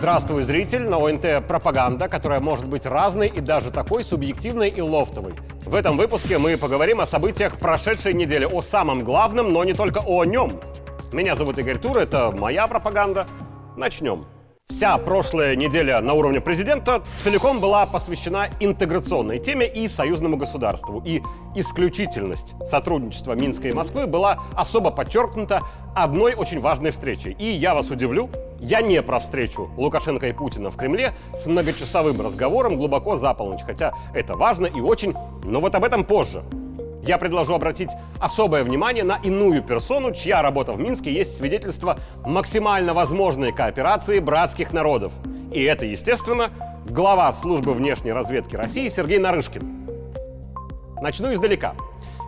Здравствуй, 0.00 0.44
зритель! 0.44 0.88
На 0.88 0.96
ОНТ 0.96 1.46
пропаганда, 1.46 2.08
которая 2.08 2.40
может 2.40 2.66
быть 2.70 2.86
разной 2.86 3.28
и 3.28 3.42
даже 3.42 3.70
такой 3.70 4.02
субъективной 4.02 4.70
и 4.70 4.80
лофтовой. 4.80 5.34
В 5.66 5.74
этом 5.74 5.98
выпуске 5.98 6.38
мы 6.38 6.56
поговорим 6.56 7.02
о 7.02 7.06
событиях 7.06 7.58
прошедшей 7.58 8.14
недели, 8.14 8.46
о 8.46 8.62
самом 8.62 9.04
главном, 9.04 9.52
но 9.52 9.62
не 9.62 9.74
только 9.74 9.98
о 9.98 10.24
нем. 10.24 10.52
Меня 11.12 11.34
зовут 11.34 11.58
Игорь 11.58 11.76
Тур, 11.76 11.98
это 11.98 12.30
моя 12.30 12.66
пропаганда. 12.66 13.26
Начнем. 13.76 14.24
Вся 14.70 14.96
прошлая 14.96 15.54
неделя 15.54 16.00
на 16.00 16.14
уровне 16.14 16.40
президента 16.40 17.02
целиком 17.22 17.60
была 17.60 17.84
посвящена 17.84 18.48
интеграционной 18.58 19.38
теме 19.38 19.66
и 19.66 19.86
союзному 19.86 20.38
государству. 20.38 21.02
И 21.04 21.20
исключительность 21.54 22.54
сотрудничества 22.64 23.34
Минска 23.34 23.68
и 23.68 23.72
Москвы 23.72 24.06
была 24.06 24.44
особо 24.54 24.92
подчеркнута 24.92 25.60
одной 25.94 26.32
очень 26.32 26.60
важной 26.60 26.90
встречей. 26.90 27.32
И 27.32 27.50
я 27.50 27.74
вас 27.74 27.90
удивлю, 27.90 28.30
я 28.60 28.82
не 28.82 29.02
про 29.02 29.18
встречу 29.18 29.70
Лукашенко 29.76 30.28
и 30.28 30.32
Путина 30.32 30.70
в 30.70 30.76
Кремле 30.76 31.14
с 31.34 31.46
многочасовым 31.46 32.20
разговором 32.20 32.76
глубоко 32.76 33.16
за 33.16 33.32
полночь. 33.34 33.62
Хотя 33.64 33.94
это 34.14 34.34
важно 34.34 34.66
и 34.66 34.80
очень, 34.80 35.14
но 35.44 35.60
вот 35.60 35.74
об 35.74 35.84
этом 35.84 36.04
позже. 36.04 36.44
Я 37.02 37.16
предложу 37.16 37.54
обратить 37.54 37.88
особое 38.18 38.62
внимание 38.62 39.04
на 39.04 39.18
иную 39.22 39.62
персону, 39.62 40.12
чья 40.12 40.42
работа 40.42 40.72
в 40.72 40.80
Минске 40.80 41.10
есть 41.10 41.38
свидетельство 41.38 41.98
максимально 42.26 42.92
возможной 42.92 43.52
кооперации 43.52 44.18
братских 44.18 44.74
народов. 44.74 45.12
И 45.50 45.62
это, 45.62 45.86
естественно, 45.86 46.50
глава 46.86 47.32
службы 47.32 47.72
внешней 47.72 48.12
разведки 48.12 48.54
России 48.54 48.88
Сергей 48.88 49.18
Нарышкин. 49.18 49.88
Начну 51.00 51.32
издалека. 51.32 51.74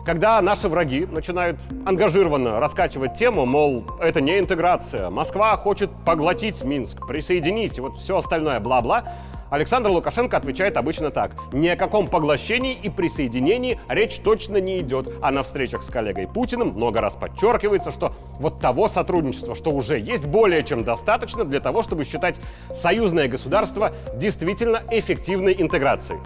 Когда 0.05 0.41
наши 0.41 0.67
враги 0.67 1.05
начинают 1.05 1.57
ангажированно 1.85 2.59
раскачивать 2.59 3.13
тему, 3.13 3.45
мол, 3.45 3.85
это 4.01 4.19
не 4.19 4.37
интеграция, 4.37 5.09
Москва 5.09 5.55
хочет 5.55 5.89
поглотить 6.05 6.61
Минск, 6.61 7.07
присоединить, 7.07 7.79
вот 7.79 7.95
все 7.95 8.17
остальное 8.17 8.59
бла-бла, 8.59 9.05
Александр 9.49 9.91
Лукашенко 9.91 10.35
отвечает 10.35 10.75
обычно 10.75 11.09
так. 11.09 11.35
Ни 11.53 11.67
о 11.69 11.77
каком 11.77 12.07
поглощении 12.07 12.73
и 12.73 12.89
присоединении 12.89 13.79
речь 13.87 14.17
точно 14.17 14.57
не 14.57 14.79
идет. 14.79 15.07
А 15.21 15.29
на 15.29 15.43
встречах 15.43 15.83
с 15.83 15.91
коллегой 15.91 16.27
Путиным 16.27 16.69
много 16.69 17.01
раз 17.01 17.15
подчеркивается, 17.15 17.91
что 17.91 18.13
вот 18.39 18.59
того 18.59 18.89
сотрудничества, 18.89 19.55
что 19.55 19.71
уже 19.71 19.99
есть, 19.99 20.25
более 20.25 20.63
чем 20.63 20.83
достаточно 20.83 21.45
для 21.45 21.59
того, 21.59 21.83
чтобы 21.83 22.03
считать 22.03 22.41
союзное 22.73 23.27
государство 23.27 23.93
действительно 24.15 24.81
эффективной 24.89 25.55
интеграцией. 25.57 26.19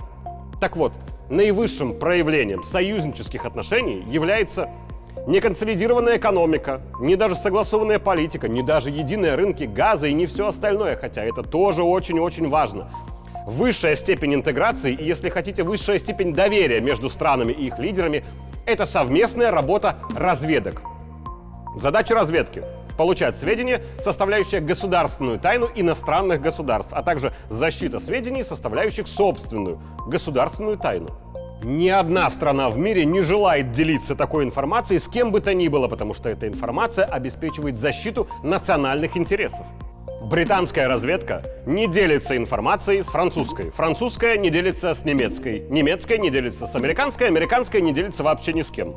Так 0.62 0.78
вот, 0.78 0.94
наивысшим 1.30 1.98
проявлением 1.98 2.64
союзнических 2.64 3.46
отношений 3.46 4.04
является 4.10 4.70
не 5.26 5.42
консолидированная 5.42 6.18
экономика, 6.18 6.82
не 7.00 7.16
даже 7.16 7.36
согласованная 7.36 8.00
политика, 8.00 8.48
не 8.48 8.62
даже 8.62 8.90
единые 8.90 9.36
рынки 9.36 9.66
газа 9.66 10.08
и 10.08 10.14
не 10.14 10.26
все 10.26 10.48
остальное, 10.48 10.96
хотя 10.96 11.24
это 11.24 11.44
тоже 11.44 11.84
очень-очень 11.84 12.48
важно 12.48 12.90
высшая 13.48 13.96
степень 13.96 14.36
интеграции 14.36 14.94
и, 14.94 15.06
если 15.06 15.30
хотите, 15.30 15.64
высшая 15.64 15.98
степень 16.00 16.34
доверия 16.34 16.82
между 16.82 17.10
странами 17.10 17.54
и 17.54 17.68
их 17.68 17.80
лидерами– 17.80 18.26
это 18.66 18.86
совместная 18.86 19.52
работа 19.52 20.00
разведок. 20.14 20.84
Задача 21.78 22.14
разведки– 22.14 22.64
получать 22.98 23.36
сведения, 23.36 23.82
составляющие 24.00 24.60
государственную 24.60 25.40
тайну 25.40 25.70
иностранных 25.76 26.42
государств, 26.42 26.94
а 26.94 27.04
также 27.04 27.32
защита 27.50 28.00
сведений, 28.00 28.44
составляющих 28.44 29.08
собственную 29.08 29.80
государственную 30.08 30.78
тайну. 30.78 31.10
Ни 31.64 31.90
одна 31.90 32.30
страна 32.30 32.70
в 32.70 32.78
мире 32.78 33.04
не 33.06 33.22
желает 33.22 33.72
делиться 33.72 34.16
такой 34.16 34.44
информацией 34.44 35.00
с 35.00 35.08
кем 35.08 35.32
бы 35.32 35.40
то 35.42 35.54
ни 35.54 35.68
было, 35.68 35.88
потому 35.88 36.14
что 36.14 36.30
эта 36.30 36.48
информация 36.48 37.06
обеспечивает 37.06 37.78
защиту 37.78 38.28
национальных 38.44 39.18
интересов. 39.18 39.66
Британская 40.22 40.88
разведка 40.88 41.44
не 41.66 41.88
делится 41.88 42.36
информацией 42.36 43.02
с 43.02 43.08
французской. 43.08 43.70
Французская 43.70 44.38
не 44.38 44.50
делится 44.50 44.94
с 44.94 45.06
немецкой. 45.06 45.66
Немецкая 45.70 46.18
не 46.18 46.30
делится 46.30 46.68
с 46.68 46.76
американской. 46.76 47.28
Американская 47.28 47.82
не 47.82 47.94
делится 47.94 48.24
вообще 48.24 48.54
ни 48.54 48.62
с 48.62 48.70
кем. 48.70 48.96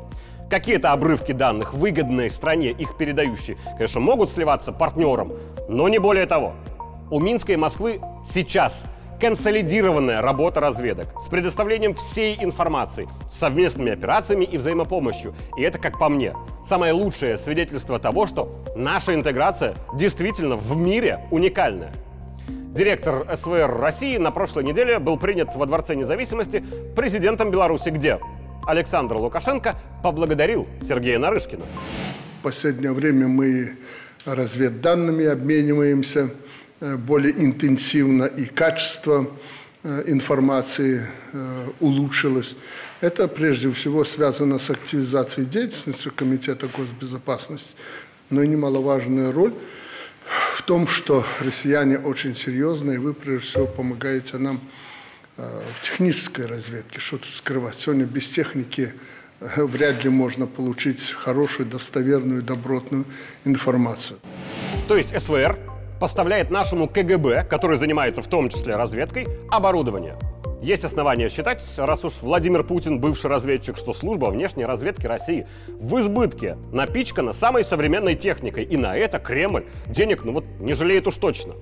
Какие-то 0.51 0.91
обрывки 0.91 1.31
данных, 1.31 1.73
выгодные 1.73 2.29
стране, 2.29 2.71
их 2.71 2.97
передающие, 2.97 3.55
конечно, 3.77 4.01
могут 4.01 4.29
сливаться 4.29 4.73
партнерам, 4.73 5.31
но 5.69 5.87
не 5.87 5.97
более 5.97 6.25
того. 6.25 6.55
У 7.09 7.21
Минска 7.21 7.53
и 7.53 7.55
Москвы 7.55 8.01
сейчас 8.25 8.85
консолидированная 9.21 10.21
работа 10.21 10.59
разведок 10.59 11.07
с 11.21 11.29
предоставлением 11.29 11.93
всей 11.93 12.35
информации, 12.43 13.07
совместными 13.29 13.93
операциями 13.93 14.43
и 14.43 14.57
взаимопомощью. 14.57 15.33
И 15.55 15.61
это, 15.61 15.79
как 15.79 15.97
по 15.97 16.09
мне, 16.09 16.35
самое 16.65 16.91
лучшее 16.91 17.37
свидетельство 17.37 17.97
того, 17.97 18.27
что 18.27 18.53
наша 18.75 19.15
интеграция 19.15 19.75
действительно 19.93 20.57
в 20.57 20.75
мире 20.75 21.21
уникальная. 21.31 21.93
Директор 22.49 23.25
СВР 23.37 23.73
России 23.79 24.17
на 24.17 24.31
прошлой 24.31 24.65
неделе 24.65 24.99
был 24.99 25.17
принят 25.17 25.55
во 25.55 25.65
Дворце 25.65 25.95
независимости 25.95 26.61
президентом 26.93 27.51
Беларуси, 27.51 27.87
где 27.87 28.19
Александр 28.65 29.15
Лукашенко 29.15 29.75
поблагодарил 30.03 30.67
Сергея 30.81 31.19
Нарышкина. 31.19 31.63
В 31.63 32.43
последнее 32.43 32.93
время 32.93 33.27
мы 33.27 33.77
разведданными 34.25 35.25
обмениваемся– 35.25 36.29
Э, 36.81 36.97
более 36.97 37.31
интенсивно 37.45 38.23
и 38.23 38.45
качество 38.45 39.29
э, 39.83 40.03
информации 40.07 41.05
э, 41.31 41.69
улучшилось. 41.79 42.57
Это 43.01 43.27
прежде 43.27 43.71
всего 43.71 44.03
связано 44.03 44.57
с 44.57 44.71
активизацией 44.71 45.47
деятельности 45.47 46.09
Комитета 46.09 46.67
госбезопасности, 46.75 47.75
но 48.31 48.41
и 48.41 48.47
немаловажная 48.47 49.31
роль 49.31 49.53
в 50.55 50.63
том, 50.63 50.87
что 50.87 51.23
россияне 51.39 51.99
очень 51.99 52.35
серьезно, 52.35 52.93
и 52.93 52.97
вы 52.97 53.13
прежде 53.13 53.45
всего 53.45 53.67
помогаете 53.67 54.39
нам 54.39 54.59
в 55.41 55.81
технической 55.81 56.45
разведке, 56.45 56.99
что 56.99 57.17
тут 57.17 57.29
скрывать. 57.29 57.75
Сегодня 57.75 58.05
без 58.05 58.29
техники 58.29 58.93
вряд 59.39 60.03
ли 60.03 60.09
можно 60.09 60.47
получить 60.47 61.11
хорошую, 61.11 61.67
достоверную, 61.67 62.43
добротную 62.43 63.05
информацию. 63.45 64.19
То 64.87 64.95
есть 64.95 65.19
СВР 65.19 65.57
поставляет 65.99 66.49
нашему 66.49 66.87
КГБ, 66.87 67.45
который 67.49 67.77
занимается 67.77 68.21
в 68.21 68.27
том 68.27 68.49
числе 68.49 68.75
разведкой, 68.75 69.27
оборудование. 69.49 70.17
Есть 70.61 70.85
основания 70.85 71.27
считать, 71.27 71.63
раз 71.77 72.05
уж 72.05 72.21
Владимир 72.21 72.63
Путин 72.63 72.99
бывший 72.99 73.31
разведчик, 73.31 73.77
что 73.77 73.93
служба 73.93 74.27
внешней 74.27 74.65
разведки 74.65 75.07
России 75.07 75.47
в 75.67 75.99
избытке 75.99 76.55
напичкана 76.71 77.33
самой 77.33 77.63
современной 77.63 78.13
техникой. 78.13 78.63
И 78.65 78.77
на 78.77 78.95
это 78.95 79.17
Кремль 79.17 79.65
денег, 79.87 80.23
ну 80.23 80.33
вот, 80.33 80.45
не 80.59 80.73
жалеет 80.73 81.07
уж 81.07 81.17
точно. 81.17 81.55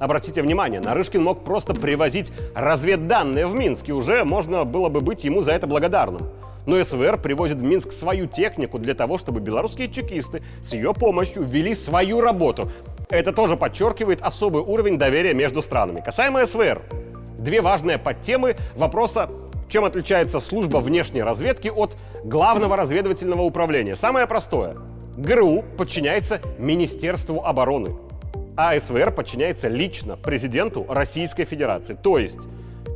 Обратите 0.00 0.40
внимание, 0.40 0.80
Нарышкин 0.80 1.22
мог 1.22 1.44
просто 1.44 1.74
привозить 1.74 2.32
разведданные 2.54 3.46
в 3.46 3.54
Минск, 3.54 3.90
и 3.90 3.92
уже 3.92 4.24
можно 4.24 4.64
было 4.64 4.88
бы 4.88 5.02
быть 5.02 5.24
ему 5.24 5.42
за 5.42 5.52
это 5.52 5.66
благодарным. 5.66 6.22
Но 6.64 6.82
СВР 6.82 7.18
привозит 7.18 7.58
в 7.58 7.62
Минск 7.62 7.92
свою 7.92 8.26
технику 8.26 8.78
для 8.78 8.94
того, 8.94 9.18
чтобы 9.18 9.40
белорусские 9.40 9.90
чекисты 9.90 10.42
с 10.62 10.72
ее 10.72 10.94
помощью 10.94 11.44
вели 11.44 11.74
свою 11.74 12.22
работу. 12.22 12.72
Это 13.10 13.32
тоже 13.32 13.58
подчеркивает 13.58 14.22
особый 14.22 14.62
уровень 14.62 14.96
доверия 14.96 15.34
между 15.34 15.60
странами. 15.60 16.00
Касаемо 16.02 16.46
СВР, 16.46 16.80
две 17.38 17.60
важные 17.60 17.98
подтемы 17.98 18.56
вопроса 18.76 19.28
чем 19.68 19.84
отличается 19.84 20.40
служба 20.40 20.78
внешней 20.78 21.22
разведки 21.22 21.68
от 21.68 21.96
главного 22.24 22.74
разведывательного 22.74 23.42
управления? 23.42 23.94
Самое 23.94 24.26
простое. 24.26 24.76
ГРУ 25.16 25.62
подчиняется 25.78 26.40
Министерству 26.58 27.44
обороны, 27.44 27.90
а 28.62 28.78
СВР 28.78 29.10
подчиняется 29.10 29.68
лично 29.68 30.18
президенту 30.18 30.84
Российской 30.86 31.46
Федерации. 31.46 31.94
То 31.94 32.18
есть, 32.18 32.40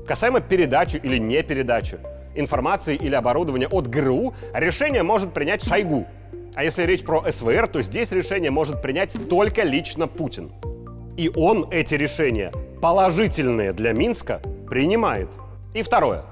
касаемо 0.06 0.41
передачи 0.41 0.98
или 1.02 1.16
не 1.16 1.42
передачи 1.42 1.98
информации 2.34 2.94
или 2.94 3.14
оборудования 3.14 3.69
от 3.69 3.88
ГРУ, 3.88 4.34
решение 4.52 5.02
может 5.02 5.32
принять 5.32 5.66
Шойгу, 5.66 6.06
а 6.55 6.64
если 6.64 6.82
речь 6.82 7.02
про 7.02 7.25
СВР, 7.32 7.66
то 7.69 7.81
здесь 7.81 8.12
решение 8.12 8.50
может 8.50 8.82
принять 8.82 9.16
только 9.31 9.62
лично 9.62 10.06
Путин. 10.06 10.52
И 11.16 11.31
он 11.34 11.66
эти 11.70 11.94
решения, 11.94 12.52
положительные 12.82 13.72
для 13.72 13.94
Минска, 13.94 14.43
принимает. 14.69 15.31
И 15.72 15.81
второе. 15.81 16.25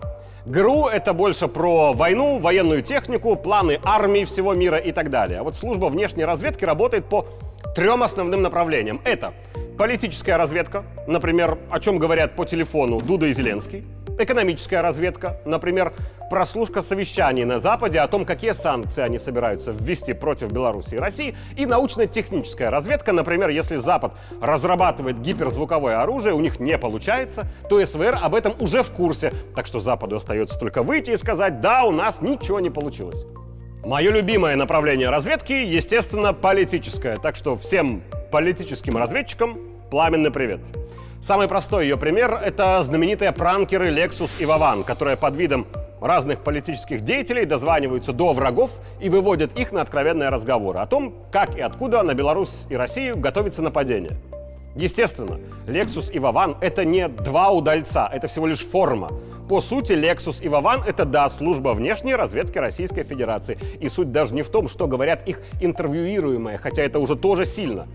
ГРУ— 0.45 0.87
это 0.93 1.15
больше 1.15 1.49
про 1.49 1.93
войну, 1.95 2.39
военную 2.39 2.83
технику, 2.83 3.37
планы 3.37 3.79
армии 3.83 4.25
всего 4.25 4.53
мира 4.53 4.77
и 4.77 4.93
так 4.93 5.09
далее. 5.09 5.39
А 5.39 5.43
вот 5.43 5.57
служба 5.57 5.87
внешней 5.87 6.25
разведки 6.25 6.65
работает 6.65 7.07
по 7.07 7.27
трем 7.75 8.03
основным 8.03 8.43
направлениям. 8.43 9.01
Это 9.05 9.33
политическая 9.79 10.37
разведка, 10.37 10.85
например, 11.07 11.59
о 11.71 11.81
чем 11.81 11.99
говорят 11.99 12.37
по 12.37 12.45
телефону 12.45 13.01
Дуда 13.01 13.27
и 13.27 13.33
Зеленский— 13.33 13.85
Экономическая 14.19 14.83
разведка, 14.83 15.39
например, 15.45 15.95
прослушка 16.29 16.83
совещаний 16.83 17.45
на 17.45 17.59
Западе 17.59 17.99
о 17.99 18.07
том, 18.07 18.25
какие 18.27 18.53
санкции 18.53 19.03
они 19.03 19.19
собираются 19.19 19.73
ввести 19.73 20.13
против 20.13 20.53
Беларуси 20.53 20.95
и 20.95 20.99
России, 20.99 21.35
и 21.57 21.65
научно-техническая 21.65 22.71
разведка, 22.71 23.13
например, 23.13 23.49
если 23.49 23.77
Запад 23.77 24.13
разрабатывает 24.41 25.21
гиперзвуковое 25.21 26.03
оружие, 26.03 26.35
у 26.35 26.41
них 26.41 26.61
не 26.61 26.77
получается, 26.79 27.47
то 27.71 27.85
СВР 27.85 28.19
об 28.21 28.35
этом 28.35 28.55
уже 28.61 28.83
в 28.83 28.91
курсе, 28.91 29.33
так 29.57 29.67
что 29.67 29.81
Западу 29.81 30.17
остается 30.17 30.59
только 30.59 30.83
выйти 30.83 31.13
и 31.13 31.17
сказать, 31.17 31.61
да, 31.61 31.85
у 31.85 31.91
нас 31.91 32.21
ничего 32.21 32.61
не 32.61 32.71
получилось. 32.71 33.25
Мое 33.85 34.13
любимое 34.13 34.55
направление 34.55 35.11
разведки, 35.11 35.53
естественно, 35.53 36.33
политическое, 36.33 37.17
так 37.17 37.35
что 37.35 37.57
всем 37.57 38.03
политическим 38.31 38.97
разведчикам 38.97 39.59
Пламенный 39.91 40.31
привет. 40.31 40.61
Самый 41.21 41.49
простой 41.49 41.87
ее 41.87 41.97
пример– 41.97 42.33
это 42.45 42.81
знаменитые 42.85 43.33
пранкеры 43.33 43.91
Lexus 43.91 44.41
и 44.41 44.47
Вован, 44.47 44.85
которые 44.85 45.17
под 45.17 45.35
видом 45.35 45.67
разных 46.01 46.45
политических 46.45 47.01
деятелей 47.01 47.45
дозваниваются 47.45 48.13
до 48.13 48.33
врагов 48.33 48.79
и 49.01 49.09
выводят 49.09 49.59
их 49.59 49.73
на 49.73 49.83
откровенные 49.83 50.29
разговоры 50.29 50.79
о 50.79 50.87
том, 50.87 51.13
как 51.33 51.57
и 51.57 51.61
откуда 51.61 52.05
на 52.05 52.15
Беларусь 52.15 52.67
и 52.71 52.77
Россию 52.77 53.19
готовится 53.19 53.63
нападение. 53.63 54.17
Естественно, 54.77 55.41
Lexus 55.67 56.13
и 56.13 56.21
Вован— 56.21 56.57
это 56.61 56.85
не 56.85 57.09
два 57.09 57.51
удальца, 57.51 58.09
это 58.11 58.29
всего 58.29 58.47
лишь 58.47 58.65
форма. 58.65 59.11
По 59.53 59.61
сути, 59.61 59.93
Lexus 59.93 60.43
и 60.43 60.49
Вован— 60.49 60.83
это, 60.87 61.05
да, 61.05 61.29
служба 61.29 61.75
внешней 61.75 62.15
разведки 62.15 62.57
Российской 62.57 63.05
Федерации. 63.05 63.59
И 63.81 63.91
суть 63.91 64.11
даже 64.11 64.35
не 64.35 64.41
в 64.41 64.49
том, 64.49 64.67
что 64.67 64.87
говорят 64.87 65.29
их 65.29 65.43
интервьюируемые, 65.61 66.57
хотя 66.57 66.83
это 66.83 66.99
уже 66.99 67.17
тоже 67.17 67.45
сильно. 67.45 67.87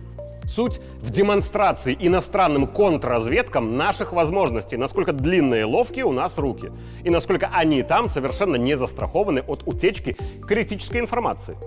Суть 0.46 0.80
в 1.02 1.10
демонстрации 1.10 1.98
иностранным 2.00 2.68
контрразведкам 2.68 3.76
наших 3.76 4.14
возможностей, 4.14 4.78
насколько 4.78 5.14
длинные 5.14 5.62
и 5.62 5.64
ловкие 5.64 6.06
у 6.06 6.12
нас 6.12 6.38
руки, 6.38 6.72
и 7.04 7.10
насколько 7.10 7.50
они 7.52 7.82
там 7.82 8.08
совершенно 8.08 8.56
не 8.56 8.78
застрахованы 8.78 9.40
от 9.40 9.64
утечки 9.66 10.16
критической 10.48 11.02
информации. 11.02 11.58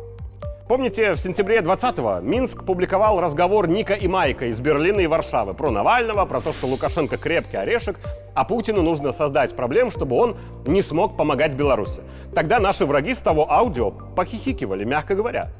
Помните, 0.70 1.14
в 1.14 1.16
сентябре 1.16 1.58
20-го 1.58 2.24
Минск 2.24 2.64
публиковал 2.64 3.20
разговор 3.20 3.66
Ника 3.66 3.94
и 3.94 4.06
Майка 4.06 4.44
из 4.46 4.60
Берлина 4.60 5.00
и 5.00 5.08
Варшавы 5.08 5.52
про 5.52 5.68
Навального, 5.72 6.24
про 6.26 6.40
то, 6.40 6.52
что 6.52 6.68
Лукашенко 6.68 7.16
крепкий 7.16 7.56
орешек, 7.56 7.98
а 8.34 8.44
Путину 8.44 8.80
нужно 8.80 9.10
создать 9.10 9.56
проблем, 9.56 9.90
чтобы 9.90 10.14
он 10.14 10.36
не 10.66 10.80
смог 10.80 11.16
помогать 11.16 11.54
Беларуси. 11.54 12.02
Тогда 12.36 12.60
наши 12.60 12.86
враги 12.86 13.14
с 13.14 13.20
того 13.20 13.50
аудио 13.50 13.90
похихикивали, 13.90 14.84
мягко 14.84 15.16
говоря. 15.16 15.50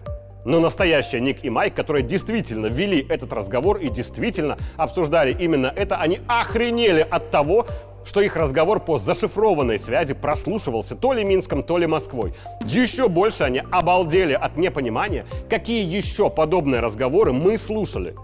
Но 0.45 0.61
настоящие 0.61 1.21
Ник 1.21 1.45
и 1.45 1.51
Майк, 1.51 1.75
которые 1.75 2.05
действительно 2.05 2.67
вели 2.67 3.05
этот 3.09 3.33
разговор 3.33 3.79
и 3.79 3.89
действительно 3.89 4.59
обсуждали 4.77 5.33
именно 5.33 5.73
это, 5.75 5.97
они 5.97 6.21
охренели 6.29 7.07
от 7.11 7.33
того, 7.33 7.67
что 8.05 8.20
их 8.20 8.37
разговор 8.37 8.81
по 8.81 8.99
зашифрованной 8.99 9.79
связи 9.79 10.14
прослушивался 10.14 10.94
то 10.97 11.12
ли 11.12 11.25
Минском, 11.25 11.62
то 11.62 11.79
ли 11.79 11.87
Москвой. 11.87 12.35
Еще 12.64 13.08
больше 13.08 13.44
они 13.44 13.62
обалдели 13.70 14.32
от 14.32 14.56
непонимания, 14.56 15.26
какие 15.49 15.85
еще 15.85 16.31
подобные 16.31 16.81
разговоры 16.81 17.32
мы 17.32 17.58
слушали. 17.58 18.14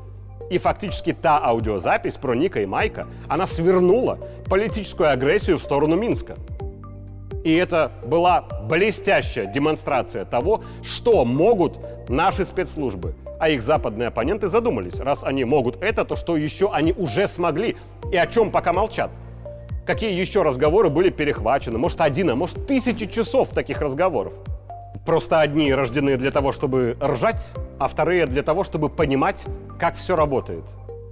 И 0.51 0.59
фактически 0.59 1.13
та 1.13 1.39
аудиозапись 1.43 2.17
про 2.17 2.35
Ника 2.35 2.61
и 2.61 2.67
Майка, 2.67 3.07
она 3.29 3.47
свернула 3.47 4.19
политическую 4.49 5.11
агрессию 5.11 5.59
в 5.59 5.63
сторону 5.63 5.97
Минска. 5.97 6.37
И 7.43 7.55
это 7.55 7.93
была 8.05 8.43
блестящая 8.69 9.47
демонстрация 9.47 10.25
того, 10.25 10.63
что 10.83 11.25
могут 11.25 11.79
наши 12.09 12.45
спецслужбы. 12.45 13.15
А 13.39 13.51
их 13.51 13.63
западные 13.63 14.09
оппоненты 14.09 14.49
задумались, 14.49 14.99
раз 14.99 15.23
они 15.23 15.45
могут 15.45 15.81
это, 15.83 16.05
то 16.05 16.17
что 16.17 16.37
еще 16.37 16.71
они 16.73 16.93
уже 16.93 17.29
смогли 17.29 17.77
и 18.11 18.17
о 18.17 18.27
чем 18.27 18.51
пока 18.51 18.73
молчат. 18.73 19.11
Какие 19.87 20.19
еще 20.19 20.43
разговоры 20.43 20.91
были 20.91 21.11
перехвачены? 21.11 21.79
Может, 21.79 22.01
один, 22.01 22.29
а 22.31 22.35
может, 22.35 22.67
тысячи 22.67 23.07
часов 23.07 23.51
таких 23.51 23.81
разговоров. 23.81 24.35
Просто 25.07 25.39
одни 25.39 25.73
рождены 25.73 26.17
для 26.17 26.33
того, 26.33 26.51
чтобы 26.51 26.97
ржать, 27.01 27.53
а 27.79 27.87
вторые 27.87 28.27
для 28.27 28.43
того, 28.43 28.65
чтобы 28.65 28.89
понимать, 28.89 29.47
как 29.79 29.95
все 29.95 30.17
работает. 30.17 30.65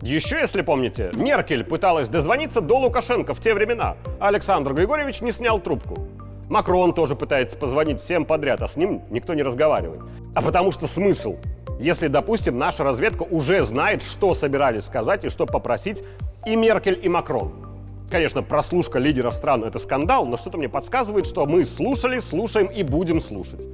Еще, 0.02 0.40
если 0.40 0.62
помните, 0.62 1.12
Меркель 1.14 1.62
пыталась 1.62 2.08
дозвониться 2.08 2.60
до 2.60 2.80
Лукашенко 2.80 3.32
в 3.32 3.40
те 3.40 3.54
времена. 3.54 3.96
Александр 4.18 4.74
Григорьевич 4.74 5.20
не 5.20 5.30
снял 5.30 5.60
трубку. 5.60 6.08
Макрон 6.50 6.94
тоже 6.94 7.14
пытается 7.14 7.56
позвонить 7.56 8.00
всем 8.00 8.24
подряд, 8.24 8.60
а 8.60 8.66
с 8.66 8.74
ним 8.74 9.02
никто 9.08 9.34
не 9.34 9.44
разговаривает. 9.44 10.02
А 10.34 10.42
потому 10.42 10.72
что 10.72 10.88
смысл? 10.88 11.36
Если, 11.78 12.08
допустим, 12.08 12.58
наша 12.58 12.82
разведка 12.82 13.22
уже 13.22 13.62
знает, 13.62 14.02
что 14.02 14.34
собирались 14.34 14.86
сказать 14.86 15.24
и 15.24 15.28
что 15.28 15.46
попросить 15.46 16.02
и 16.44 16.56
Меркель, 16.56 16.98
и 17.00 17.08
Макрон. 17.08 17.73
Конечно, 18.14 18.44
прослушка 18.44 19.00
лидеров 19.00 19.34
стран— 19.34 19.64
это 19.64 19.80
скандал, 19.80 20.24
но 20.24 20.36
что-то 20.36 20.56
мне 20.56 20.68
подсказывает, 20.68 21.26
что 21.26 21.46
мы 21.46 21.64
слушали, 21.64 22.20
слушаем 22.20 22.68
и 22.68 22.84
будем 22.84 23.20
слушать. 23.20 23.66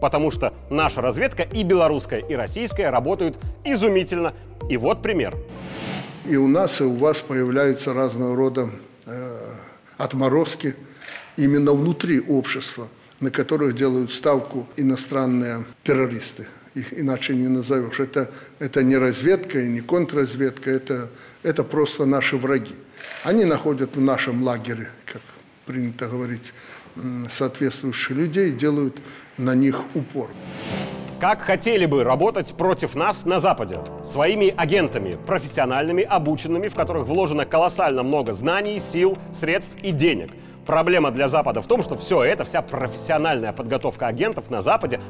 Потому 0.00 0.30
что 0.30 0.54
наша 0.70 1.02
разведка 1.02 1.42
и 1.42 1.62
белорусская, 1.62 2.20
и 2.20 2.34
российская 2.34 2.88
работают 2.88 3.36
изумительно. 3.64 4.32
И 4.70 4.78
вот 4.78 5.02
пример. 5.02 5.36
И 6.24 6.36
у 6.36 6.48
нас, 6.48 6.80
и 6.80 6.84
у 6.84 6.96
вас 6.96 7.20
появляются 7.20 7.92
разного 7.92 8.34
рода 8.34 8.70
э, 9.04 9.38
отморозки 9.98 10.74
именно 11.36 11.74
внутри 11.74 12.20
общества, 12.20 12.88
на 13.20 13.30
которых 13.30 13.74
делают 13.74 14.10
ставку 14.10 14.66
иностранные 14.78 15.66
террористы. 15.84 16.46
Их 16.74 16.98
иначе 16.98 17.34
не 17.34 17.48
назовешь. 17.48 18.00
Это, 18.00 18.30
это 18.58 18.82
не 18.82 18.96
разведка 18.96 19.60
и 19.60 19.68
не 19.68 19.80
контрразведка, 19.80 20.70
это, 20.70 21.10
это 21.42 21.64
просто 21.64 22.06
наши 22.06 22.36
враги. 22.36 22.74
Они 23.24 23.44
находят 23.44 23.96
в 23.96 24.00
нашем 24.00 24.42
лагере, 24.42 24.88
как 25.04 25.22
принято 25.66 26.08
говорить, 26.08 26.52
соответствующих 27.30 28.16
людей, 28.16 28.52
делают 28.52 28.98
на 29.38 29.54
них 29.54 29.80
упор. 29.94 30.30
Как 31.20 31.40
хотели 31.40 31.86
бы 31.86 32.02
работать 32.02 32.52
против 32.56 32.96
нас 32.96 33.24
на 33.24 33.38
Западе? 33.38 33.78
Своими 34.04 34.52
агентами, 34.56 35.16
профессиональными, 35.26 36.02
обученными, 36.02 36.66
в 36.68 36.74
которых 36.74 37.06
вложено 37.06 37.44
колоссально 37.44 38.02
много 38.02 38.32
знаний, 38.32 38.80
сил, 38.80 39.16
средств 39.38 39.76
и 39.82 39.92
денег. 39.92 40.30
Проблема 40.66 41.10
для 41.12 41.28
Запада 41.28 41.62
в 41.62 41.66
том, 41.66 41.82
что 41.82 41.96
все 41.96 42.24
это, 42.24 42.44
вся 42.44 42.60
профессиональная 42.62 43.52
подготовка 43.52 44.06
агентов 44.08 44.50
на 44.50 44.62
Западе, 44.62 45.00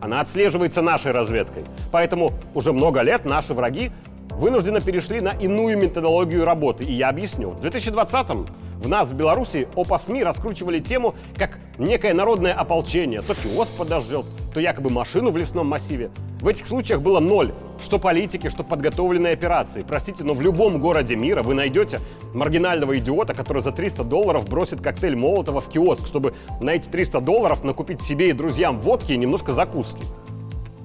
она 0.00 0.20
отслеживается 0.20 0.82
нашей 0.82 1.12
разведкой. 1.12 1.64
Поэтому 1.92 2.32
уже 2.54 2.72
много 2.72 3.02
лет 3.02 3.24
наши 3.24 3.54
враги 3.54 3.90
вынужденно 4.30 4.80
перешли 4.80 5.20
на 5.20 5.30
иную 5.30 5.78
методологию 5.78 6.44
работы. 6.44 6.84
И 6.84 6.92
я 6.92 7.08
объясню. 7.08 7.50
В 7.50 7.64
2020-м 7.64 8.46
в 8.80 8.88
нас 8.88 9.10
в 9.10 9.14
Беларуси 9.14 9.68
ОПА 9.74 9.98
СМИ 9.98 10.22
раскручивали 10.22 10.80
тему 10.80 11.14
как 11.36 11.58
некое 11.78 12.14
народное 12.14 12.52
ополчение. 12.52 13.22
То 13.22 13.34
киоск 13.34 13.76
подожжет, 13.76 14.26
то 14.54 14.60
якобы 14.60 14.90
машину 14.90 15.30
в 15.30 15.36
лесном 15.36 15.66
массиве. 15.66 16.10
В 16.40 16.48
этих 16.48 16.66
случаях 16.66 17.00
было 17.00 17.20
ноль. 17.20 17.52
Что 17.82 17.98
политики, 17.98 18.48
что 18.48 18.64
подготовленные 18.64 19.34
операции. 19.34 19.84
Простите, 19.86 20.24
но 20.24 20.32
в 20.32 20.40
любом 20.40 20.80
городе 20.80 21.14
мира 21.14 21.42
вы 21.42 21.54
найдете 21.54 22.00
маргинального 22.32 22.96
идиота, 22.98 23.34
который 23.34 23.60
за 23.60 23.70
300 23.70 24.04
долларов 24.04 24.48
бросит 24.48 24.80
коктейль 24.80 25.16
Молотова 25.16 25.60
в 25.60 25.68
киоск, 25.68 26.06
чтобы 26.06 26.34
на 26.60 26.70
эти 26.70 26.88
300 26.88 27.20
долларов 27.20 27.64
накупить 27.64 28.00
себе 28.00 28.30
и 28.30 28.32
друзьям 28.32 28.80
водки 28.80 29.12
и 29.12 29.16
немножко 29.16 29.52
закуски. 29.52 30.02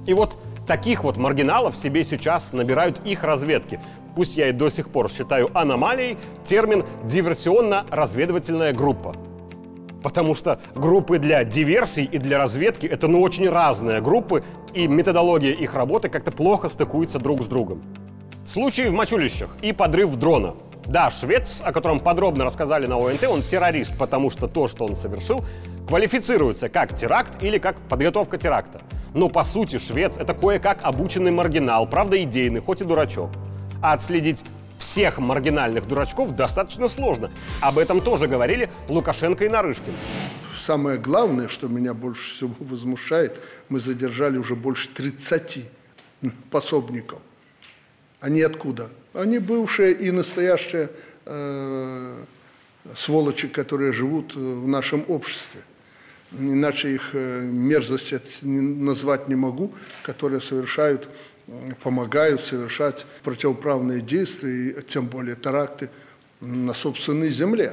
И 0.05 0.13
вот 0.13 0.35
Таких 0.67 1.03
вот 1.03 1.17
маргиналов 1.17 1.75
себе 1.75 2.03
сейчас 2.03 2.53
набирают 2.53 3.03
их 3.03 3.23
разведки. 3.23 3.79
Пусть 4.15 4.35
я 4.35 4.49
и 4.49 4.51
до 4.51 4.69
сих 4.69 4.89
пор 4.89 5.09
считаю 5.09 5.49
аномалией 5.57 6.17
термин 6.45 6.83
«диверсионно-разведывательная 7.05 8.73
группа». 8.73 9.15
Потому 10.03 10.33
что 10.33 10.59
группы 10.73 11.19
для 11.19 11.43
диверсий 11.43 12.05
и 12.05 12.17
для 12.17 12.37
разведки— 12.37 12.85
это 12.87 13.07
ну 13.07 13.21
очень 13.21 13.47
разные 13.47 14.01
группы, 14.01 14.43
и 14.73 14.87
методология 14.87 15.51
их 15.51 15.75
работы 15.75 16.09
как-то 16.09 16.31
плохо 16.31 16.69
стыкуется 16.69 17.19
друг 17.19 17.43
с 17.43 17.47
другом. 17.47 17.83
Случай 18.51 18.89
в 18.89 18.93
Мачулищах 18.93 19.55
и 19.61 19.71
подрыв 19.71 20.15
дрона. 20.15 20.55
Да, 20.87 21.11
швец, 21.11 21.61
о 21.63 21.71
котором 21.71 21.99
подробно 21.99 22.43
рассказали 22.43 22.87
на 22.87 22.97
ОНТ, 22.97 23.23
он 23.31 23.41
террорист, 23.41 23.97
потому 23.97 24.31
что 24.31 24.47
то, 24.47 24.67
что 24.67 24.85
он 24.85 24.95
совершил, 24.95 25.45
квалифицируется 25.87 26.67
как 26.67 26.95
теракт 26.95 27.43
или 27.43 27.59
как 27.59 27.79
подготовка 27.87 28.39
теракта. 28.39 28.81
Но 29.13 29.29
по 29.29 29.43
сути 29.43 29.77
швец 29.77 30.17
это 30.17 30.33
кое-как 30.33 30.79
обученный 30.83 31.31
маргинал, 31.31 31.85
правда 31.85 32.21
идейный, 32.21 32.61
хоть 32.61 32.81
и 32.81 32.85
дурачок. 32.85 33.29
А 33.81 33.93
отследить 33.93 34.43
всех 34.77 35.19
маргинальных 35.19 35.87
дурачков 35.87 36.35
достаточно 36.35 36.87
сложно. 36.87 37.31
Об 37.61 37.77
этом 37.77 38.01
тоже 38.01 38.27
говорили 38.27 38.69
Лукашенко 38.87 39.45
и 39.45 39.49
Нарышкин. 39.49 39.93
Самое 40.57 40.97
главное, 40.97 41.47
что 41.47 41.67
меня 41.67 41.93
больше 41.93 42.35
всего 42.35 42.55
возмущает, 42.59 43.39
мы 43.69 43.79
задержали 43.79 44.37
уже 44.37 44.55
больше 44.55 44.89
30 44.89 45.65
пособников. 46.49 47.19
Они 48.19 48.41
откуда? 48.41 48.89
Они 49.13 49.39
бывшие 49.39 49.93
и 49.93 50.11
настоящие 50.11 50.89
э, 51.25 52.23
сволочи, 52.95 53.47
которые 53.47 53.93
живут 53.93 54.35
в 54.35 54.67
нашем 54.67 55.03
обществе 55.07 55.61
иначе 56.31 56.93
их 56.93 57.09
э, 57.13 57.41
мерзость 57.41 58.43
назвать 58.43 59.27
не 59.27 59.35
могу, 59.35 59.73
которые 60.03 60.41
совершают, 60.41 61.09
помогают 61.83 62.43
совершать 62.43 63.05
противоправные 63.23 64.01
действия, 64.01 64.69
и 64.69 64.81
тем 64.83 65.07
более 65.07 65.35
теракты 65.35 65.89
на 66.39 66.73
собственной 66.73 67.29
земле. 67.29 67.71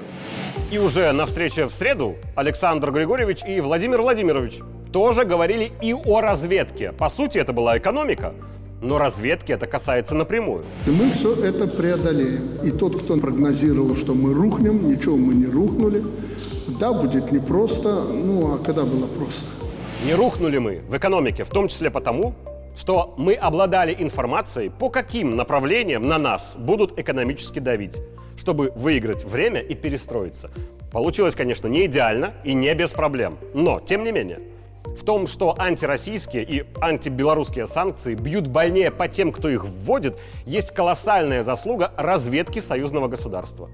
И 0.71 0.79
уже 0.79 1.11
на 1.13 1.27
встрече 1.27 1.67
в 1.67 1.73
среду 1.73 2.17
Александр 2.37 2.91
Григорьевич 2.91 3.43
и 3.47 3.61
Владимир 3.61 4.03
Владимирович 4.03 4.61
тоже 4.93 5.25
говорили 5.25 5.73
и 5.81 5.95
о 5.95 6.21
разведке. 6.21 6.93
По 6.93 7.09
сути, 7.09 7.39
это 7.39 7.53
была 7.53 7.79
экономика. 7.79 8.35
Но 8.81 8.99
разведки 8.99 9.51
это 9.51 9.67
касается 9.67 10.15
напрямую. 10.15 10.63
И 10.87 10.91
мы 10.91 11.11
все 11.11 11.35
это 11.35 11.67
преодолеем. 11.67 12.59
И 12.63 12.71
тот, 12.71 13.03
кто 13.03 13.17
прогнозировал, 13.17 13.97
что 13.97 14.15
мы 14.15 14.35
рухнем, 14.35 14.89
ничего 14.89 15.17
мы 15.17 15.35
не 15.35 15.47
рухнули. 15.47 16.05
Да, 16.79 16.93
будет 16.93 17.33
непросто, 17.33 18.05
ну 18.05 18.55
а 18.55 18.59
когда 18.59 18.85
было 18.85 19.09
просто? 19.09 19.47
Не 20.07 20.15
рухнули 20.15 20.59
мы 20.59 20.81
в 20.89 20.97
экономике, 20.97 21.43
в 21.43 21.51
том 21.51 21.67
числе 21.67 21.91
потому, 21.91 22.35
что 22.79 23.15
мы 23.19 23.35
обладали 23.35 23.95
информацией, 23.99 24.71
по 24.71 24.89
каким 24.89 25.35
направлениям 25.35 26.07
на 26.07 26.17
нас 26.17 26.57
будут 26.57 26.99
экономически 26.99 27.59
давить, 27.59 27.99
чтобы 28.37 28.71
выиграть 28.77 29.25
время 29.25 29.61
и 29.61 29.75
перестроиться. 29.75 30.51
Получилось, 30.93 31.35
конечно, 31.35 31.67
не 31.67 31.87
идеально 31.87 32.35
и 32.45 32.55
не 32.55 32.73
без 32.75 32.93
проблем, 32.93 33.39
но 33.53 33.81
тем 33.81 34.05
не 34.05 34.13
менее. 34.13 34.41
В 34.85 35.05
том, 35.05 35.27
что 35.27 35.55
антироссийские 35.59 36.45
и 36.45 36.65
антибелорусские 36.81 37.67
санкции 37.67 38.15
бьют 38.15 38.47
больнее 38.47 38.91
по 38.91 39.09
тем, 39.09 39.33
кто 39.33 39.49
их 39.49 39.65
вводит, 39.65 40.19
есть 40.47 40.71
колоссальная 40.73 41.43
заслуга 41.43 41.93
разведки 41.97 42.61
союзного 42.61 43.09
государства. 43.09 43.69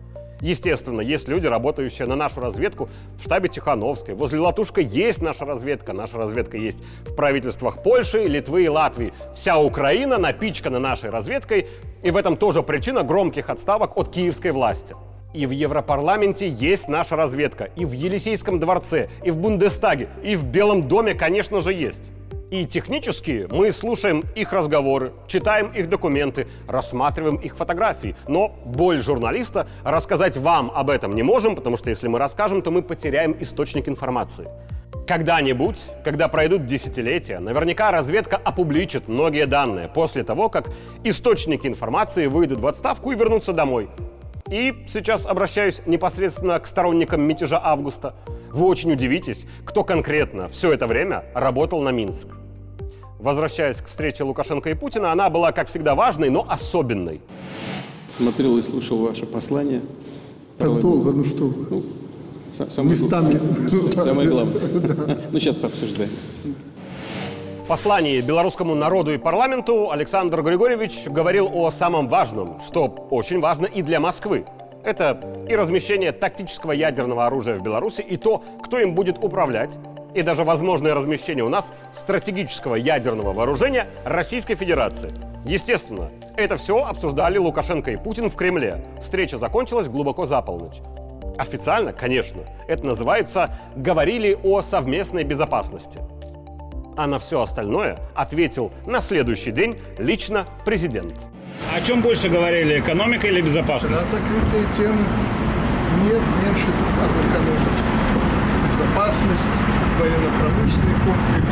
Естественно, 0.44 1.00
есть 1.00 1.26
люди, 1.26 1.46
работающие 1.46 2.06
на 2.06 2.16
нашу 2.16 2.42
разведку 2.42 2.90
в 3.18 3.24
штабе 3.24 3.48
Тихановской. 3.48 4.14
Возле 4.14 4.40
Латушка 4.40 4.82
есть 4.82 5.22
наша 5.22 5.46
разведка. 5.46 5.94
Наша 5.94 6.18
разведка 6.18 6.58
есть 6.58 6.84
в 7.06 7.14
правительствах 7.14 7.82
Польши, 7.82 8.24
Литвы 8.24 8.64
и 8.64 8.68
Латвии. 8.68 9.14
Вся 9.34 9.58
Украина 9.58 10.18
напичкана 10.18 10.78
нашей 10.78 11.08
разведкой, 11.08 11.68
и 12.02 12.10
в 12.10 12.16
этом 12.18 12.36
тоже 12.36 12.62
причина 12.62 13.02
громких 13.04 13.48
отставок 13.48 13.96
от 13.96 14.10
киевской 14.10 14.50
власти. 14.50 14.94
И 15.32 15.46
в 15.46 15.50
Европарламенте 15.50 16.46
есть 16.46 16.90
наша 16.90 17.16
разведка, 17.16 17.64
и 17.74 17.86
в 17.86 17.92
Елисейском 17.92 18.60
дворце, 18.60 19.08
и 19.24 19.30
в 19.30 19.38
Бундестаге, 19.38 20.10
и 20.22 20.36
в 20.36 20.44
Белом 20.44 20.88
доме, 20.88 21.14
конечно 21.14 21.60
же, 21.60 21.72
есть. 21.72 22.12
И 22.54 22.66
технически 22.66 23.48
мы 23.50 23.72
слушаем 23.72 24.22
их 24.36 24.52
разговоры, 24.52 25.12
читаем 25.26 25.72
их 25.72 25.88
документы, 25.88 26.46
рассматриваем 26.68 27.34
их 27.34 27.56
фотографии. 27.56 28.14
Но 28.28 28.54
боль 28.64 29.02
журналиста 29.02 29.66
рассказать 29.82 30.36
вам 30.36 30.70
об 30.72 30.88
этом 30.88 31.16
не 31.16 31.24
можем, 31.24 31.56
потому 31.56 31.76
что 31.76 31.90
если 31.90 32.06
мы 32.06 32.20
расскажем, 32.20 32.62
то 32.62 32.70
мы 32.70 32.82
потеряем 32.82 33.36
источник 33.40 33.88
информации. 33.88 34.46
Когда-нибудь, 35.04 35.80
когда 36.04 36.28
пройдут 36.28 36.64
десятилетия, 36.64 37.40
наверняка 37.40 37.90
разведка 37.90 38.36
опубличит 38.36 39.08
многие 39.08 39.46
данные 39.46 39.88
после 39.88 40.22
того, 40.22 40.48
как 40.48 40.70
источники 41.02 41.66
информации 41.66 42.28
выйдут 42.28 42.60
в 42.60 42.68
отставку 42.68 43.10
и 43.10 43.16
вернутся 43.16 43.52
домой. 43.52 43.90
И 44.48 44.84
сейчас 44.86 45.26
обращаюсь 45.26 45.82
непосредственно 45.86 46.60
к 46.60 46.68
сторонникам 46.68 47.20
мятежа 47.22 47.60
августа. 47.60 48.14
Вы 48.52 48.66
очень 48.66 48.92
удивитесь, 48.92 49.44
кто 49.64 49.82
конкретно 49.82 50.48
все 50.48 50.72
это 50.72 50.86
время 50.86 51.24
работал 51.34 51.80
на 51.82 51.90
Минск. 51.90 52.28
Возвращаясь 53.24 53.78
к 53.78 53.86
встрече 53.86 54.22
Лукашенко 54.22 54.68
и 54.68 54.74
Путина, 54.74 55.10
она 55.10 55.30
была, 55.30 55.50
как 55.52 55.68
всегда, 55.68 55.94
важной, 55.94 56.28
но 56.28 56.44
особенной. 56.46 57.22
Смотрел 58.06 58.58
и 58.58 58.62
слушал 58.62 58.98
ваше 58.98 59.24
послание. 59.24 59.80
Так 60.58 60.78
долго, 60.78 61.10
ну 61.12 61.24
что 61.24 61.44
вы. 61.44 61.66
Ну, 61.70 61.82
са- 62.52 62.70
самое 62.70 62.90
Местами. 62.90 63.30
главное. 63.32 63.92
Самое 64.04 64.28
главное. 64.28 64.60
Ну, 65.32 65.38
сейчас 65.38 65.56
пообсуждаем. 65.56 66.10
В 67.62 67.66
послании 67.66 68.20
белорусскому 68.20 68.74
народу 68.74 69.14
и 69.14 69.16
парламенту 69.16 69.90
Александр 69.90 70.42
Григорьевич 70.42 71.06
говорил 71.06 71.48
о 71.50 71.70
самом 71.70 72.10
важном, 72.10 72.60
что 72.60 73.08
очень 73.10 73.40
важно 73.40 73.64
и 73.64 73.80
для 73.80 74.00
Москвы. 74.00 74.44
Это 74.84 75.46
и 75.48 75.56
размещение 75.56 76.12
тактического 76.12 76.72
ядерного 76.72 77.24
оружия 77.24 77.56
в 77.56 77.62
Беларуси, 77.62 78.02
и 78.02 78.18
то, 78.18 78.44
кто 78.62 78.78
им 78.78 78.94
будет 78.94 79.16
управлять, 79.24 79.78
и 80.14 80.22
даже 80.22 80.44
возможное 80.44 80.94
размещение 80.94 81.44
у 81.44 81.48
нас 81.48 81.70
стратегического 81.94 82.76
ядерного 82.76 83.32
вооружения 83.32 83.88
Российской 84.04 84.54
Федерации. 84.54 85.12
Естественно, 85.44 86.10
это 86.36 86.56
все 86.56 86.84
обсуждали 86.84 87.36
Лукашенко 87.38 87.90
и 87.90 87.96
Путин 87.96 88.30
в 88.30 88.36
Кремле. 88.36 88.82
Встреча 89.02 89.38
закончилась 89.38 89.88
глубоко 89.88 90.24
за 90.24 90.40
полночь. 90.40 90.80
Официально, 91.36 91.92
конечно, 91.92 92.42
это 92.68 92.86
называется 92.86 93.50
«говорили 93.74 94.38
о 94.42 94.62
совместной 94.62 95.24
безопасности». 95.24 95.98
А 96.96 97.08
на 97.08 97.18
все 97.18 97.42
остальное 97.42 97.98
ответил 98.14 98.70
на 98.86 99.00
следующий 99.00 99.50
день 99.50 99.76
лично 99.98 100.46
президент. 100.64 101.14
О 101.74 101.80
чем 101.80 102.02
больше 102.02 102.28
говорили, 102.28 102.78
экономика 102.78 103.26
или 103.26 103.40
На 103.40 103.46
безопасность? 103.46 104.08
закрытые 104.08 104.72
темы 104.72 105.02
нет 106.04 106.22
меньше 106.44 106.68
об 107.02 107.32
экономике. 107.32 107.83
Безопасность, 108.74 109.62
военно-промышленный 110.00 110.94
комплекс, 111.06 111.50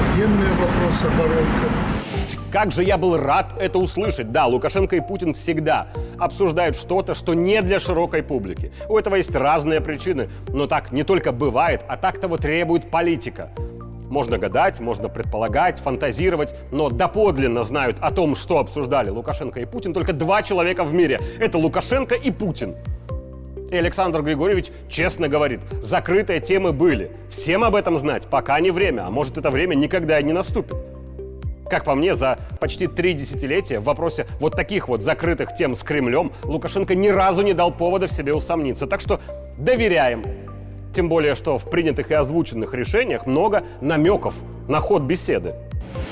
военные 0.00 0.50
вопросы, 0.54 1.04
оборонка. 1.04 1.68
Как 2.50 2.72
же 2.72 2.82
я 2.82 2.98
был 2.98 3.16
рад 3.16 3.54
это 3.60 3.78
услышать. 3.78 4.32
Да, 4.32 4.46
Лукашенко 4.46 4.96
и 4.96 5.00
Путин 5.00 5.34
всегда 5.34 5.86
обсуждают 6.18 6.74
что-то, 6.74 7.14
что 7.14 7.34
не 7.34 7.62
для 7.62 7.78
широкой 7.78 8.24
публики. 8.24 8.72
У 8.88 8.98
этого 8.98 9.14
есть 9.14 9.36
разные 9.36 9.80
причины, 9.80 10.30
но 10.48 10.66
так 10.66 10.90
не 10.90 11.04
только 11.04 11.30
бывает, 11.30 11.82
а 11.86 11.96
так 11.96 12.20
того 12.20 12.38
требует 12.38 12.90
политика. 12.90 13.50
Можно 14.08 14.36
гадать, 14.36 14.80
можно 14.80 15.08
предполагать, 15.08 15.78
фантазировать, 15.78 16.56
но 16.72 16.90
доподлинно 16.90 17.62
знают 17.62 17.98
о 18.00 18.10
том, 18.10 18.34
что 18.34 18.58
обсуждали 18.58 19.10
Лукашенко 19.10 19.60
и 19.60 19.64
Путин, 19.64 19.94
только 19.94 20.12
два 20.12 20.42
человека 20.42 20.82
в 20.82 20.92
мире. 20.92 21.20
Это 21.38 21.56
Лукашенко 21.56 22.16
и 22.16 22.32
Путин. 22.32 22.74
И 23.70 23.76
Александр 23.76 24.22
Григорьевич 24.22 24.66
честно 24.88 25.28
говорит, 25.28 25.60
закрытые 25.82 26.40
темы 26.40 26.72
были. 26.72 27.10
Всем 27.30 27.64
об 27.64 27.76
этом 27.76 27.98
знать 27.98 28.26
пока 28.28 28.58
не 28.60 28.70
время, 28.70 29.06
а 29.06 29.10
может 29.10 29.36
это 29.36 29.50
время 29.50 29.74
никогда 29.74 30.18
и 30.18 30.24
не 30.24 30.32
наступит. 30.32 30.76
Как 31.68 31.84
по 31.84 31.94
мне, 31.94 32.14
за 32.14 32.38
почти 32.60 32.86
три 32.86 33.12
десятилетия 33.12 33.78
в 33.78 33.84
вопросе 33.84 34.26
вот 34.40 34.56
таких 34.56 34.88
вот 34.88 35.02
закрытых 35.02 35.54
тем 35.54 35.74
с 35.74 35.82
Кремлем 35.82 36.32
Лукашенко 36.44 36.94
ни 36.94 37.08
разу 37.08 37.42
не 37.42 37.52
дал 37.52 37.70
повода 37.70 38.06
в 38.06 38.12
себе 38.12 38.32
усомниться. 38.32 38.86
Так 38.86 39.02
что 39.02 39.20
доверяем. 39.58 40.24
Тем 40.94 41.10
более, 41.10 41.34
что 41.34 41.58
в 41.58 41.68
принятых 41.68 42.10
и 42.10 42.14
озвученных 42.14 42.72
решениях 42.72 43.26
много 43.26 43.64
намеков 43.82 44.36
на 44.66 44.80
ход 44.80 45.02
беседы. 45.02 45.54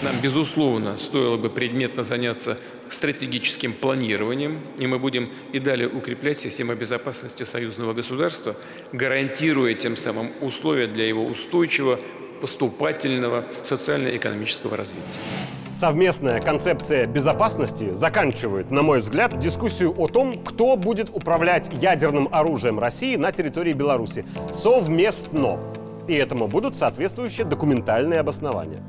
Нам, 0.04 0.14
безусловно, 0.22 0.98
стоило 0.98 1.38
бы 1.38 1.48
предметно 1.48 2.04
заняться 2.04 2.58
стратегическим 2.90 3.72
планированием, 3.72 4.60
и 4.78 4.86
мы 4.86 4.98
будем 4.98 5.30
и 5.52 5.58
далее 5.58 5.88
укреплять 5.88 6.38
систему 6.38 6.74
безопасности 6.74 7.44
союзного 7.44 7.92
государства, 7.92 8.56
гарантируя 8.92 9.74
тем 9.74 9.96
самым 9.96 10.30
условия 10.40 10.86
для 10.86 11.06
его 11.06 11.24
устойчивого, 11.24 11.98
поступательного 12.40 13.46
социально-экономического 13.64 14.76
развития. 14.76 15.36
Совместная 15.74 16.40
концепция 16.40 17.06
безопасности 17.06 17.92
заканчивает, 17.92 18.70
на 18.70 18.80
мой 18.82 19.00
взгляд, 19.00 19.38
дискуссию 19.38 19.94
о 19.98 20.08
том, 20.08 20.42
кто 20.42 20.74
будет 20.76 21.10
управлять 21.10 21.70
ядерным 21.70 22.28
оружием 22.32 22.78
России 22.78 23.16
на 23.16 23.30
территории 23.30 23.74
Беларуси. 23.74 24.24
Совместно. 24.54 25.60
И 26.08 26.14
этому 26.14 26.46
будут 26.48 26.78
соответствующие 26.78 27.46
документальные 27.46 28.20
обоснования. 28.20 28.82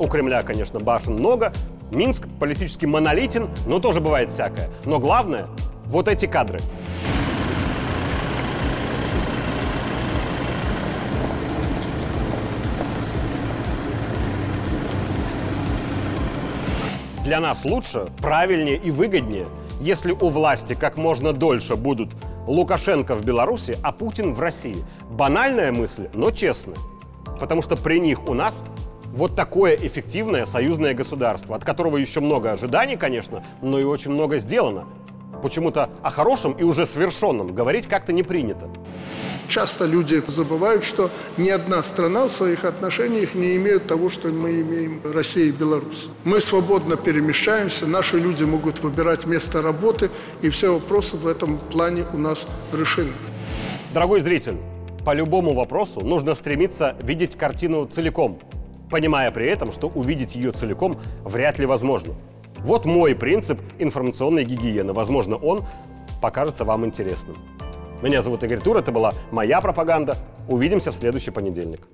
У 0.00 0.06
Кремля, 0.06 0.42
конечно, 0.42 0.80
башен 0.80 1.14
много, 1.14 1.52
Минск 1.90 2.26
политически 2.38 2.86
монолитен, 2.86 3.50
но 3.66 3.80
тоже 3.80 4.00
бывает 4.00 4.30
всякое. 4.30 4.70
Но 4.86 4.98
главное– 4.98 5.46
вот 5.84 6.08
эти 6.08 6.24
кадры. 6.24 6.58
Для 17.24 17.40
нас 17.40 17.66
лучше, 17.66 18.06
правильнее 18.22 18.76
и 18.76 18.90
выгоднее, 18.90 19.46
если 19.80 20.12
у 20.12 20.30
власти 20.30 20.74
как 20.74 20.96
можно 20.96 21.34
дольше 21.34 21.76
будут 21.76 22.08
Лукашенко 22.46 23.14
в 23.14 23.24
Беларуси, 23.24 23.76
а 23.82 23.92
Путин 23.92 24.32
в 24.32 24.40
России. 24.40 24.76
Банальная 25.10 25.72
мысль, 25.72 26.08
но 26.14 26.30
честная. 26.30 26.78
Потому 27.38 27.60
что 27.60 27.76
при 27.76 28.00
них 28.00 28.26
у 28.26 28.32
нас 28.32 28.64
вот 29.12 29.36
такое 29.36 29.74
эффективное 29.74 30.44
союзное 30.44 30.94
государство, 30.94 31.56
от 31.56 31.64
которого 31.64 31.96
еще 31.96 32.20
много 32.20 32.52
ожиданий, 32.52 32.96
конечно, 32.96 33.44
но 33.60 33.78
и 33.78 33.84
очень 33.84 34.10
много 34.10 34.38
сделано. 34.38 34.86
Почему-то 35.42 35.88
о 36.02 36.10
хорошем 36.10 36.52
и 36.52 36.64
уже 36.64 36.84
свершенном 36.84 37.54
говорить 37.54 37.86
как-то 37.86 38.12
не 38.12 38.22
принято. 38.22 38.68
Часто 39.48 39.86
люди 39.86 40.22
забывают, 40.26 40.84
что 40.84 41.10
ни 41.38 41.48
одна 41.48 41.82
страна 41.82 42.26
в 42.26 42.30
своих 42.30 42.64
отношениях 42.64 43.34
не 43.34 43.56
имеет 43.56 43.86
того, 43.86 44.10
что 44.10 44.28
мы 44.28 44.60
имеем 44.60 45.00
Россия 45.02 45.46
и 45.46 45.52
Беларусь. 45.52 46.08
Мы 46.24 46.40
свободно 46.40 46.96
перемещаемся, 46.96 47.86
наши 47.86 48.18
люди 48.18 48.44
могут 48.44 48.80
выбирать 48.80 49.24
место 49.24 49.62
работы, 49.62 50.10
и 50.42 50.50
все 50.50 50.74
вопросы 50.74 51.16
в 51.16 51.26
этом 51.26 51.58
плане 51.58 52.04
у 52.12 52.18
нас 52.18 52.46
решены. 52.72 53.12
Дорогой 53.94 54.20
зритель, 54.20 54.56
по 55.04 55.14
любому 55.14 55.54
вопросу 55.54 56.00
нужно 56.00 56.34
стремиться 56.34 56.96
видеть 57.02 57.34
картину 57.34 57.86
целиком, 57.86 58.38
понимая 58.90 59.30
при 59.30 59.46
этом, 59.46 59.72
что 59.72 59.88
увидеть 59.88 60.34
ее 60.34 60.52
целиком 60.52 60.98
вряд 61.24 61.58
ли 61.58 61.66
возможно. 61.66 62.14
Вот 62.58 62.84
мой 62.84 63.14
принцип 63.14 63.60
информационной 63.78 64.44
гигиены. 64.44 64.92
Возможно, 64.92 65.36
он 65.36 65.64
покажется 66.20 66.64
вам 66.64 66.84
интересным. 66.84 67.36
Меня 68.02 68.22
зовут 68.22 68.42
Игорь 68.42 68.60
Тур, 68.60 68.76
это 68.76 68.92
была 68.92 69.12
моя 69.30 69.60
пропаганда. 69.60 70.16
Увидимся 70.48 70.90
в 70.90 70.96
следующий 70.96 71.30
понедельник. 71.30 71.86